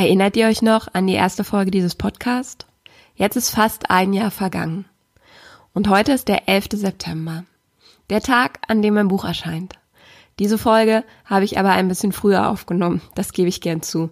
[0.00, 2.64] Erinnert ihr euch noch an die erste Folge dieses Podcasts?
[3.16, 4.86] Jetzt ist fast ein Jahr vergangen.
[5.74, 6.68] Und heute ist der 11.
[6.72, 7.44] September.
[8.08, 9.74] Der Tag, an dem mein Buch erscheint.
[10.38, 14.08] Diese Folge habe ich aber ein bisschen früher aufgenommen, das gebe ich gern zu.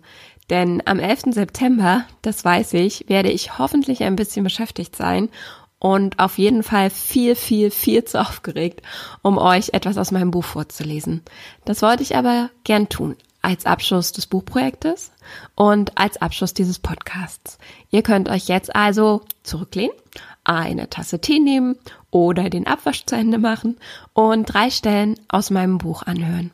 [0.50, 1.32] Denn am 11.
[1.32, 5.30] September, das weiß ich, werde ich hoffentlich ein bisschen beschäftigt sein
[5.78, 8.82] und auf jeden Fall viel, viel, viel zu aufgeregt,
[9.22, 11.22] um euch etwas aus meinem Buch vorzulesen.
[11.64, 13.16] Das wollte ich aber gern tun
[13.48, 15.10] als Abschluss des Buchprojektes
[15.54, 17.56] und als Abschluss dieses Podcasts.
[17.90, 19.96] Ihr könnt euch jetzt also zurücklehnen,
[20.44, 21.76] eine Tasse Tee nehmen
[22.10, 23.78] oder den Abwasch zu Ende machen
[24.12, 26.50] und drei Stellen aus meinem Buch anhören.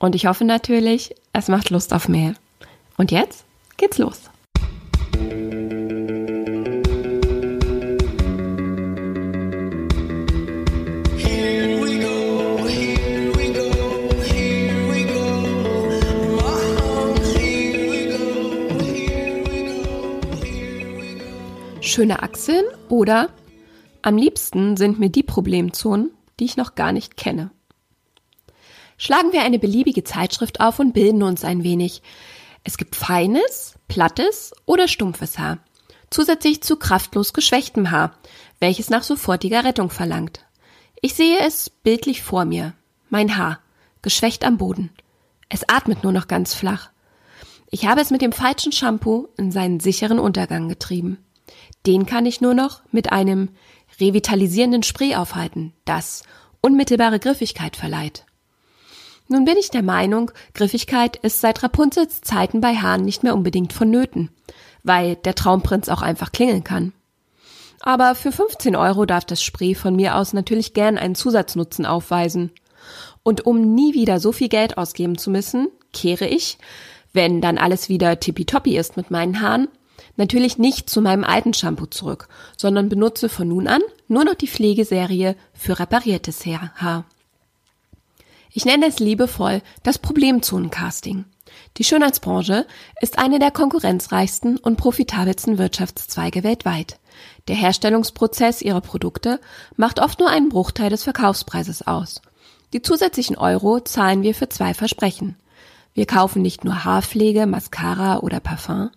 [0.00, 2.34] Und ich hoffe natürlich, es macht Lust auf mehr.
[2.96, 3.44] Und jetzt
[3.76, 4.22] geht's los.
[21.94, 23.30] Schöne Achseln oder
[24.02, 27.50] am liebsten sind mir die Problemzonen, die ich noch gar nicht kenne.
[28.98, 32.02] Schlagen wir eine beliebige Zeitschrift auf und bilden uns ein wenig.
[32.64, 35.58] Es gibt feines, plattes oder stumpfes Haar,
[36.10, 38.18] zusätzlich zu kraftlos geschwächtem Haar,
[38.58, 40.44] welches nach sofortiger Rettung verlangt.
[41.00, 42.72] Ich sehe es bildlich vor mir,
[43.08, 43.60] mein Haar,
[44.02, 44.90] geschwächt am Boden.
[45.48, 46.90] Es atmet nur noch ganz flach.
[47.70, 51.23] Ich habe es mit dem falschen Shampoo in seinen sicheren Untergang getrieben.
[51.86, 53.50] Den kann ich nur noch mit einem
[54.00, 56.22] revitalisierenden Spray aufhalten, das
[56.60, 58.24] unmittelbare Griffigkeit verleiht.
[59.28, 63.72] Nun bin ich der Meinung, Griffigkeit ist seit Rapunzels Zeiten bei Haaren nicht mehr unbedingt
[63.72, 64.30] vonnöten,
[64.82, 66.92] weil der Traumprinz auch einfach klingeln kann.
[67.80, 72.50] Aber für 15 Euro darf das Spray von mir aus natürlich gern einen Zusatznutzen aufweisen.
[73.22, 76.58] Und um nie wieder so viel Geld ausgeben zu müssen, kehre ich,
[77.12, 79.68] wenn dann alles wieder tippitoppi ist mit meinen Haaren,
[80.16, 84.48] natürlich nicht zu meinem alten Shampoo zurück, sondern benutze von nun an nur noch die
[84.48, 87.04] Pflegeserie für repariertes Haar.
[88.52, 91.24] Ich nenne es liebevoll das Problemzonencasting.
[91.76, 92.66] Die Schönheitsbranche
[93.00, 96.98] ist eine der konkurrenzreichsten und profitabelsten Wirtschaftszweige weltweit.
[97.48, 99.40] Der Herstellungsprozess ihrer Produkte
[99.76, 102.22] macht oft nur einen Bruchteil des Verkaufspreises aus.
[102.72, 105.36] Die zusätzlichen Euro zahlen wir für zwei Versprechen.
[105.92, 108.90] Wir kaufen nicht nur Haarpflege, Mascara oder Parfum,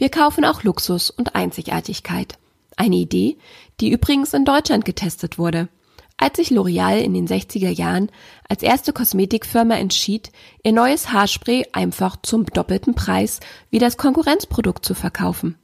[0.00, 2.38] wir kaufen auch Luxus und Einzigartigkeit.
[2.74, 3.36] Eine Idee,
[3.80, 5.68] die übrigens in Deutschland getestet wurde.
[6.16, 8.10] Als sich L'Oreal in den 60er Jahren
[8.48, 14.94] als erste Kosmetikfirma entschied, ihr neues Haarspray einfach zum doppelten Preis wie das Konkurrenzprodukt zu
[14.94, 15.58] verkaufen.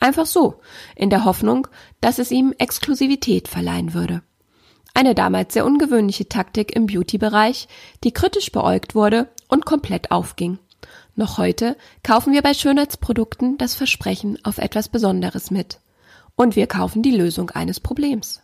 [0.00, 0.54] Einfach so,
[0.96, 1.68] in der Hoffnung,
[2.00, 4.22] dass es ihm Exklusivität verleihen würde.
[4.94, 7.68] Eine damals sehr ungewöhnliche Taktik im Beauty-Bereich,
[8.04, 10.58] die kritisch beäugt wurde und komplett aufging.
[11.14, 15.78] Noch heute kaufen wir bei Schönheitsprodukten das Versprechen auf etwas Besonderes mit.
[16.36, 18.40] Und wir kaufen die Lösung eines Problems.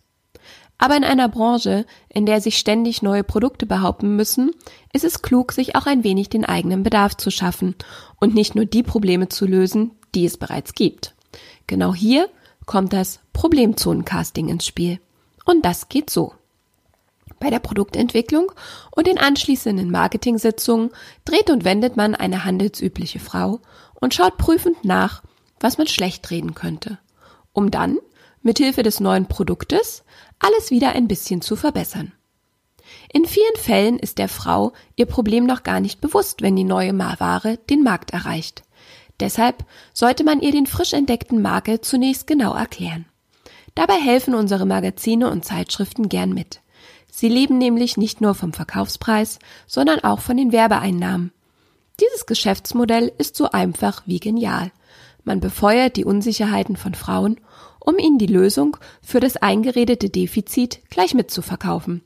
[0.76, 4.52] Aber in einer Branche, in der sich ständig neue Produkte behaupten müssen,
[4.92, 7.74] ist es klug, sich auch ein wenig den eigenen Bedarf zu schaffen
[8.20, 11.14] und nicht nur die Probleme zu lösen, die es bereits gibt.
[11.66, 12.28] Genau hier
[12.64, 15.00] kommt das Problemzonencasting ins Spiel.
[15.44, 16.34] Und das geht so.
[17.40, 18.50] Bei der Produktentwicklung
[18.90, 20.90] und den anschließenden Marketingsitzungen
[21.24, 23.60] dreht und wendet man eine handelsübliche Frau
[23.94, 25.22] und schaut prüfend nach,
[25.60, 26.98] was man schlecht reden könnte,
[27.52, 27.98] um dann,
[28.42, 30.04] mithilfe des neuen Produktes,
[30.38, 32.12] alles wieder ein bisschen zu verbessern.
[33.12, 36.96] In vielen Fällen ist der Frau ihr Problem noch gar nicht bewusst, wenn die neue
[36.98, 38.62] Ware den Markt erreicht.
[39.20, 43.06] Deshalb sollte man ihr den frisch entdeckten Makel zunächst genau erklären.
[43.74, 46.60] Dabei helfen unsere Magazine und Zeitschriften gern mit.
[47.10, 51.32] Sie leben nämlich nicht nur vom Verkaufspreis, sondern auch von den Werbeeinnahmen.
[52.00, 54.70] Dieses Geschäftsmodell ist so einfach wie genial.
[55.24, 57.40] Man befeuert die Unsicherheiten von Frauen,
[57.80, 62.02] um ihnen die Lösung für das eingeredete Defizit gleich mitzuverkaufen.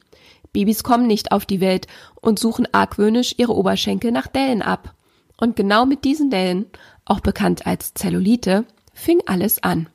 [0.53, 1.87] Babys kommen nicht auf die Welt
[2.21, 4.95] und suchen argwöhnisch ihre Oberschenkel nach Dellen ab.
[5.37, 6.67] Und genau mit diesen Dellen,
[7.05, 8.65] auch bekannt als Zellulite,
[8.95, 9.89] fing alles an.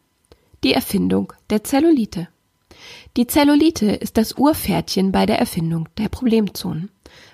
[0.63, 2.27] Die Erfindung der Zellulite.
[3.16, 6.89] Die Zellulite ist das Urpferdchen bei der Erfindung der Problemzonen.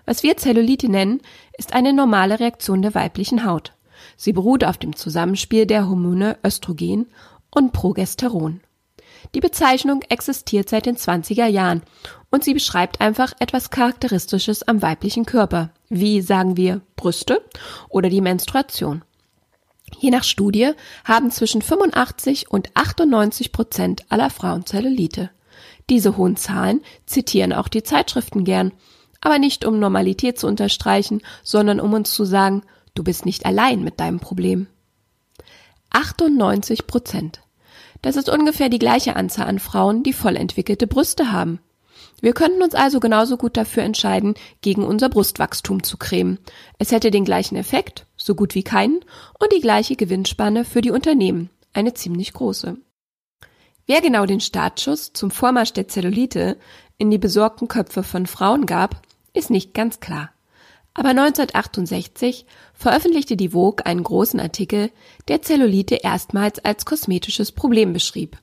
[0.06, 1.22] Was wir Zellulite nennen,
[1.58, 3.74] ist eine normale Reaktion der weiblichen Haut.
[4.18, 7.08] Sie beruht auf dem Zusammenspiel der Hormone Östrogen
[7.52, 8.62] und Progesteron.
[9.36, 11.82] Die Bezeichnung existiert seit den 20er Jahren
[12.30, 17.44] und sie beschreibt einfach etwas Charakteristisches am weiblichen Körper, wie sagen wir Brüste
[17.90, 19.04] oder die Menstruation.
[20.00, 20.72] Je nach Studie
[21.06, 25.30] haben zwischen 85 und 98 Prozent aller Frauen Zellulite.
[25.90, 28.72] Diese hohen Zahlen zitieren auch die Zeitschriften gern,
[29.22, 32.64] aber nicht um Normalität zu unterstreichen, sondern um uns zu sagen,
[32.94, 34.68] du bist nicht allein mit deinem Problem.
[35.92, 37.42] 98 Prozent.
[38.02, 41.60] Das ist ungefähr die gleiche Anzahl an Frauen, die voll entwickelte Brüste haben.
[42.20, 46.40] Wir könnten uns also genauso gut dafür entscheiden, gegen unser Brustwachstum zu cremen.
[46.80, 49.02] Es hätte den gleichen Effekt, so gut wie keinen,
[49.40, 52.78] und die gleiche Gewinnspanne für die Unternehmen, eine ziemlich große.
[53.86, 56.58] Wer genau den Startschuss zum Vormarsch der Zellulite
[56.98, 59.02] in die besorgten Köpfe von Frauen gab,
[59.34, 60.30] ist nicht ganz klar.
[60.94, 64.92] Aber 1968 veröffentlichte die Vogue einen großen Artikel,
[65.28, 68.38] der Zellulite erstmals als kosmetisches Problem beschrieb.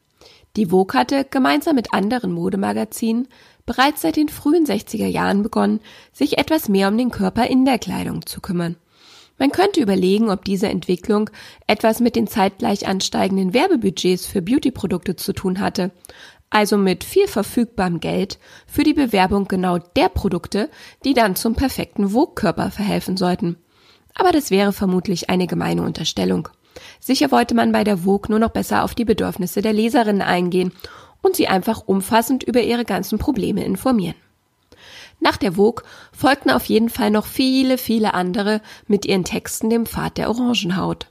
[0.57, 3.29] Die Vogue hatte gemeinsam mit anderen Modemagazinen
[3.67, 5.81] bereits seit den frühen 60er Jahren begonnen,
[6.13, 8.77] sich etwas mehr um den Körper in der Kleidung zu kümmern.
[9.41, 11.31] Man könnte überlegen, ob diese Entwicklung
[11.67, 15.93] etwas mit den zeitgleich ansteigenden Werbebudgets für Beautyprodukte zu tun hatte,
[16.51, 20.69] also mit viel verfügbarem Geld für die Bewerbung genau der Produkte,
[21.07, 23.57] die dann zum perfekten Vogue-Körper verhelfen sollten.
[24.15, 26.51] Aber das wäre vermutlich eine gemeine Unterstellung.
[26.99, 30.71] Sicher wollte man bei der Vogue nur noch besser auf die Bedürfnisse der Leserinnen eingehen
[31.23, 34.17] und sie einfach umfassend über ihre ganzen Probleme informieren.
[35.21, 39.87] Nach der Vogue folgten auf jeden Fall noch viele, viele andere mit ihren Texten dem
[39.87, 41.07] Pfad der Orangenhaut.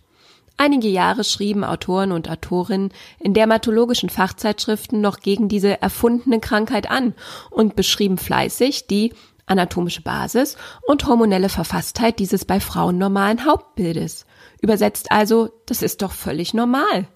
[0.57, 7.13] Einige Jahre schrieben Autoren und Autorinnen in dermatologischen Fachzeitschriften noch gegen diese erfundene Krankheit an
[7.49, 9.13] und beschrieben fleißig die
[9.45, 14.25] anatomische Basis und hormonelle Verfasstheit dieses bei Frauen normalen Hauptbildes.
[14.61, 17.07] Übersetzt also, das ist doch völlig normal.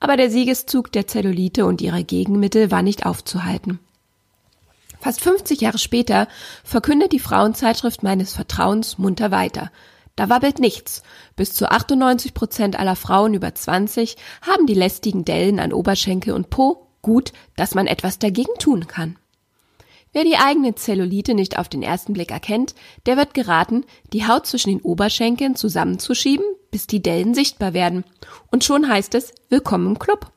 [0.00, 3.80] Aber der Siegeszug der Zellulite und ihrer Gegenmittel war nicht aufzuhalten.
[5.02, 6.28] Fast 50 Jahre später
[6.62, 9.72] verkündet die Frauenzeitschrift meines Vertrauens munter weiter.
[10.14, 11.02] Da wabbelt nichts.
[11.34, 16.50] Bis zu 98 Prozent aller Frauen über 20 haben die lästigen Dellen an Oberschenkel und
[16.50, 16.86] Po.
[17.02, 19.18] Gut, dass man etwas dagegen tun kann.
[20.12, 22.76] Wer die eigene Zellulite nicht auf den ersten Blick erkennt,
[23.06, 28.04] der wird geraten, die Haut zwischen den Oberschenkeln zusammenzuschieben, bis die Dellen sichtbar werden.
[28.52, 30.30] Und schon heißt es Willkommen im Club.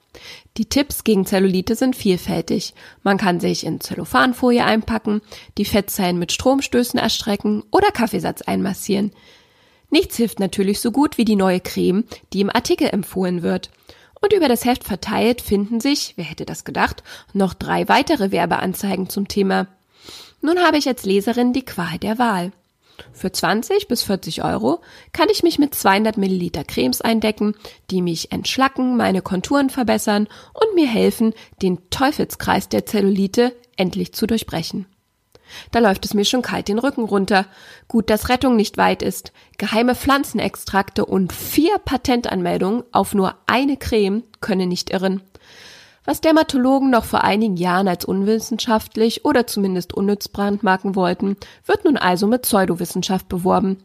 [0.58, 2.74] Die Tipps gegen Zellulite sind vielfältig.
[3.04, 5.22] Man kann sich in Zellophanfolie einpacken,
[5.58, 9.12] die Fettzellen mit Stromstößen erstrecken oder Kaffeesatz einmassieren.
[9.90, 13.70] Nichts hilft natürlich so gut wie die neue Creme, die im Artikel empfohlen wird.
[14.22, 17.04] Und über das Heft verteilt finden sich, wer hätte das gedacht,
[17.34, 19.68] noch drei weitere Werbeanzeigen zum Thema.
[20.42, 22.52] Nun habe ich als Leserin die Qual der Wahl.
[23.14, 24.82] Für 20 bis 40 Euro
[25.14, 27.56] kann ich mich mit 200 Milliliter Cremes eindecken,
[27.92, 34.28] die mich entschlacken, meine Konturen verbessern und mir helfen, den Teufelskreis der Zellulite endlich zu
[34.28, 34.86] durchbrechen.
[35.72, 37.46] Da läuft es mir schon kalt den Rücken runter.
[37.88, 39.32] Gut, dass Rettung nicht weit ist.
[39.58, 45.22] Geheime Pflanzenextrakte und vier Patentanmeldungen auf nur eine Creme können nicht irren.
[46.06, 51.36] Was Dermatologen noch vor einigen Jahren als unwissenschaftlich oder zumindest unnütz brandmarken wollten,
[51.66, 53.78] wird nun also mit Pseudowissenschaft beworben.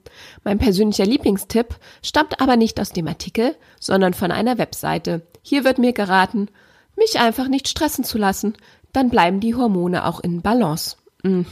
[0.45, 5.23] Mein persönlicher Lieblingstipp stammt aber nicht aus dem Artikel, sondern von einer Webseite.
[5.43, 6.49] Hier wird mir geraten,
[6.95, 8.55] mich einfach nicht stressen zu lassen,
[8.93, 10.97] dann bleiben die Hormone auch in Balance.
[11.23, 11.43] Mm,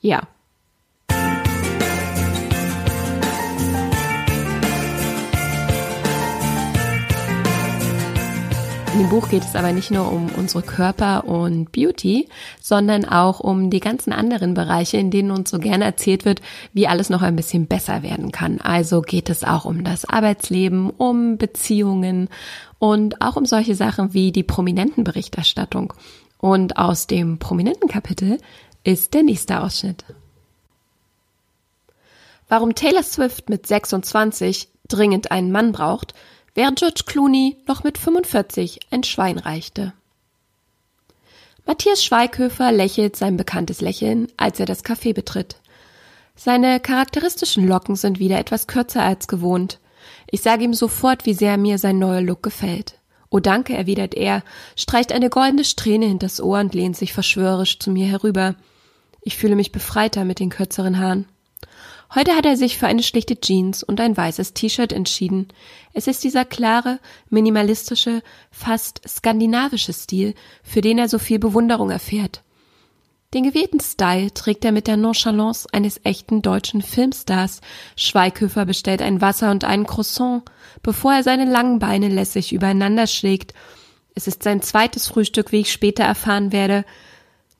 [0.00, 0.22] ja.
[8.96, 12.30] In dem Buch geht es aber nicht nur um unsere Körper und Beauty,
[12.62, 16.40] sondern auch um die ganzen anderen Bereiche, in denen uns so gerne erzählt wird,
[16.72, 18.58] wie alles noch ein bisschen besser werden kann.
[18.58, 22.30] Also geht es auch um das Arbeitsleben, um Beziehungen
[22.78, 25.92] und auch um solche Sachen wie die Prominentenberichterstattung.
[26.38, 28.38] Und aus dem prominenten Kapitel
[28.82, 30.06] ist der nächste Ausschnitt.
[32.48, 36.14] Warum Taylor Swift mit 26 dringend einen Mann braucht,
[36.56, 39.92] während George Clooney noch mit 45 ein Schwein reichte.
[41.66, 45.56] Matthias Schweighöfer lächelt sein bekanntes Lächeln, als er das Café betritt.
[46.34, 49.80] Seine charakteristischen Locken sind wieder etwas kürzer als gewohnt.
[50.30, 52.98] Ich sage ihm sofort, wie sehr mir sein neuer Look gefällt.
[53.30, 54.42] Oh danke, erwidert er,
[54.76, 58.54] streicht eine goldene Strähne hinters Ohr und lehnt sich verschwörerisch zu mir herüber.
[59.20, 61.26] Ich fühle mich befreiter mit den kürzeren Haaren.
[62.14, 65.48] Heute hat er sich für eine schlichte Jeans und ein weißes T-Shirt entschieden.
[65.92, 72.42] Es ist dieser klare, minimalistische, fast skandinavische Stil, für den er so viel Bewunderung erfährt.
[73.34, 77.60] Den gewählten Style trägt er mit der Nonchalance eines echten deutschen Filmstars.
[77.96, 80.44] Schweighöfer bestellt ein Wasser und einen Croissant,
[80.82, 83.52] bevor er seine langen Beine lässig übereinander schlägt.
[84.14, 86.84] Es ist sein zweites Frühstück, wie ich später erfahren werde.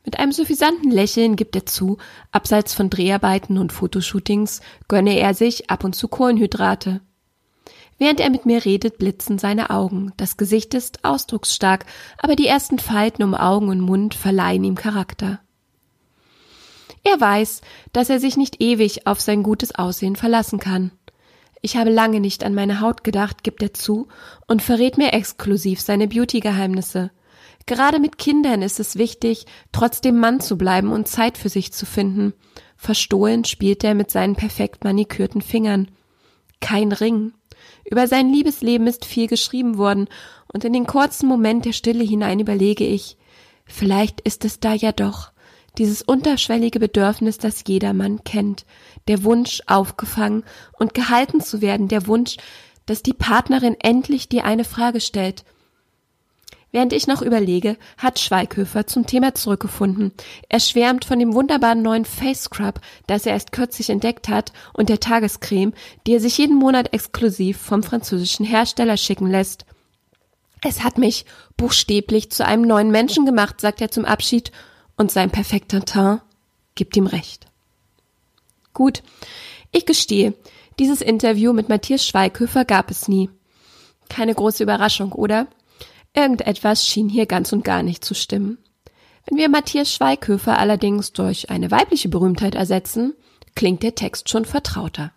[0.06, 1.98] Mit einem suffisanten Lächeln gibt er zu,
[2.30, 7.00] abseits von Dreharbeiten und Fotoshootings gönne er sich ab und zu Kohlenhydrate.
[7.98, 10.12] Während er mit mir redet, blitzen seine Augen.
[10.16, 11.86] Das Gesicht ist ausdrucksstark,
[12.18, 15.40] aber die ersten Falten um Augen und Mund verleihen ihm Charakter.
[17.02, 20.92] Er weiß, dass er sich nicht ewig auf sein gutes Aussehen verlassen kann.
[21.62, 24.06] Ich habe lange nicht an meine Haut gedacht, gibt er zu
[24.46, 27.10] und verrät mir exklusiv seine Beauty-Geheimnisse.
[27.66, 31.85] Gerade mit Kindern ist es wichtig, trotzdem Mann zu bleiben und Zeit für sich zu
[31.85, 32.32] finden.
[32.76, 35.90] Verstohlen spielt er mit seinen perfekt manikürten Fingern.
[36.61, 37.32] Kein Ring.
[37.85, 40.08] Über sein Liebesleben ist viel geschrieben worden,
[40.52, 43.16] und in den kurzen Moment der Stille hinein überlege ich,
[43.64, 45.32] vielleicht ist es da ja doch
[45.78, 48.64] dieses unterschwellige Bedürfnis, das jeder Mann kennt,
[49.08, 50.44] der Wunsch, aufgefangen
[50.78, 52.37] und gehalten zu werden, der Wunsch,
[52.87, 55.44] dass die Partnerin endlich dir eine Frage stellt.
[56.73, 60.12] Während ich noch überlege, hat Schweighöfer zum Thema zurückgefunden.
[60.49, 64.88] Er schwärmt von dem wunderbaren neuen Face Scrub, das er erst kürzlich entdeckt hat, und
[64.88, 65.73] der Tagescreme,
[66.06, 69.64] die er sich jeden Monat exklusiv vom französischen Hersteller schicken lässt.
[70.62, 71.25] Es hat mich
[71.56, 74.50] buchstäblich zu einem neuen Menschen gemacht, sagt er zum Abschied
[74.96, 76.23] und sein perfekter Teint
[76.75, 77.46] gibt ihm recht.
[78.75, 79.02] Gut,
[79.73, 80.35] ich gestehe,
[80.78, 83.30] dieses Interview mit Matthias Schweighöfer gab es nie.
[84.08, 85.46] Keine große Überraschung, oder?
[86.16, 88.58] Irgendetwas schien hier ganz und gar nicht zu stimmen.
[89.26, 93.14] Wenn wir Matthias Schweighöfer allerdings durch eine weibliche Berühmtheit ersetzen,
[93.54, 95.12] klingt der Text schon vertrauter.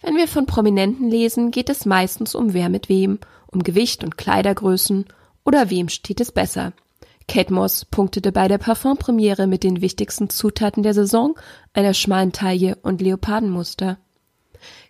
[0.00, 4.16] Wenn wir von Prominenten lesen, geht es meistens um wer mit wem, um Gewicht und
[4.16, 5.06] Kleidergrößen
[5.44, 6.72] oder wem steht es besser,
[7.28, 11.34] Kate Moss punktete bei der Parfumpremiere mit den wichtigsten Zutaten der Saison,
[11.72, 13.98] einer schmalen Taille und Leopardenmuster.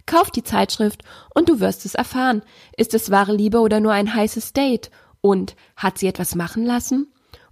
[0.05, 1.03] Kauf die Zeitschrift
[1.35, 2.43] und du wirst es erfahren.
[2.77, 4.91] Ist es wahre Liebe oder nur ein heißes Date?
[5.27, 7.09] Und hat sie etwas machen lassen?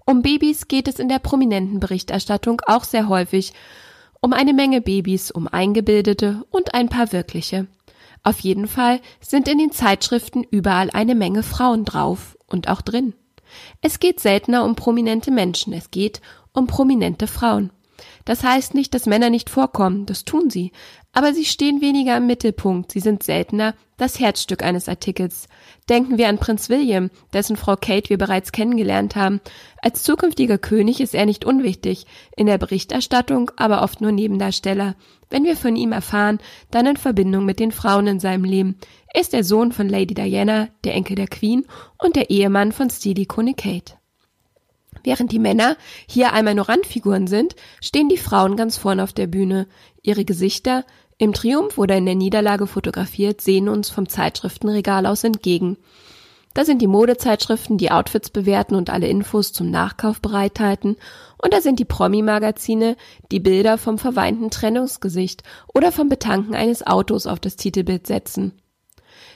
[0.06, 3.52] Um Babys geht es in der prominenten Berichterstattung auch sehr häufig.
[4.20, 7.66] Um eine Menge Babys, um eingebildete und ein paar wirkliche.
[8.22, 13.12] Auf jeden Fall sind in den Zeitschriften überall eine Menge Frauen drauf und auch drin.
[13.80, 16.20] Es geht seltener um prominente Menschen, es geht
[16.52, 17.70] um prominente Frauen.
[18.24, 20.72] Das heißt nicht, dass Männer nicht vorkommen, das tun sie,
[21.12, 25.46] aber sie stehen weniger im Mittelpunkt, sie sind seltener das Herzstück eines Artikels.
[25.88, 29.40] Denken wir an Prinz William, dessen Frau Kate wir bereits kennengelernt haben.
[29.80, 34.96] Als zukünftiger König ist er nicht unwichtig, in der Berichterstattung aber oft nur Nebendarsteller.
[35.30, 36.38] Wenn wir von ihm erfahren,
[36.70, 38.76] dann in Verbindung mit den Frauen in seinem Leben.
[39.12, 41.64] Er ist der Sohn von Lady Diana, der Enkel der Queen
[42.02, 43.94] und der Ehemann von Stilikone Kate.
[45.04, 49.26] Während die Männer hier einmal nur Randfiguren sind, stehen die Frauen ganz vorne auf der
[49.26, 49.66] Bühne.
[50.02, 50.84] Ihre Gesichter,
[51.18, 55.76] im Triumph oder in der Niederlage fotografiert, sehen uns vom Zeitschriftenregal aus entgegen.
[56.54, 60.96] Da sind die Modezeitschriften, die Outfits bewerten und alle Infos zum Nachkauf bereithalten.
[61.36, 62.96] Und da sind die Promi-Magazine,
[63.32, 65.42] die Bilder vom verweinten Trennungsgesicht
[65.74, 68.52] oder vom Betanken eines Autos auf das Titelbild setzen.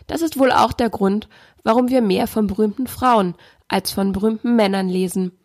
[0.06, 1.28] Das ist wohl auch der Grund,
[1.64, 3.34] warum wir mehr von berühmten Frauen
[3.66, 5.37] als von berühmten Männern lesen.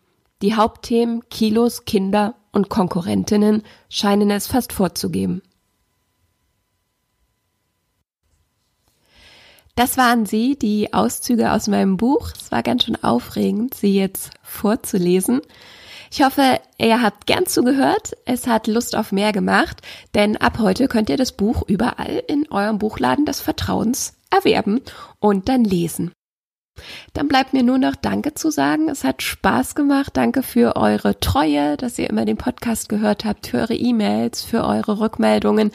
[0.43, 5.41] Die Hauptthemen Kilos, Kinder und Konkurrentinnen scheinen es fast vorzugeben.
[9.75, 12.31] Das waren sie, die Auszüge aus meinem Buch.
[12.37, 15.39] Es war ganz schön aufregend, sie jetzt vorzulesen.
[16.11, 18.11] Ich hoffe, ihr habt gern zugehört.
[18.25, 19.81] Es hat Lust auf mehr gemacht,
[20.13, 24.81] denn ab heute könnt ihr das Buch überall in eurem Buchladen des Vertrauens erwerben
[25.21, 26.11] und dann lesen.
[27.13, 28.89] Dann bleibt mir nur noch Danke zu sagen.
[28.89, 30.17] Es hat Spaß gemacht.
[30.17, 34.63] Danke für eure Treue, dass ihr immer den Podcast gehört habt, für eure E-Mails, für
[34.63, 35.71] eure Rückmeldungen.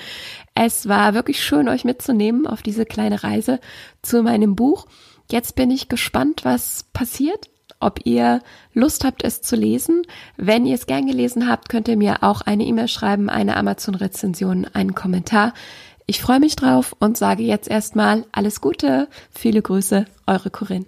[0.55, 3.61] Es war wirklich schön, euch mitzunehmen auf diese kleine Reise
[4.03, 4.87] zu meinem Buch.
[5.31, 7.49] Jetzt bin ich gespannt, was passiert.
[7.81, 10.03] Ob ihr Lust habt, es zu lesen.
[10.37, 14.65] Wenn ihr es gern gelesen habt, könnt ihr mir auch eine E-Mail schreiben, eine Amazon-Rezension,
[14.73, 15.55] einen Kommentar.
[16.11, 20.87] Ich freue mich drauf und sage jetzt erstmal alles Gute, viele Grüße, eure Corinne.